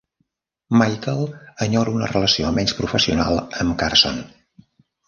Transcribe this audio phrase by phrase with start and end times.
[0.81, 1.21] Michael
[1.67, 4.23] enyora una relació menys professional amb Carson.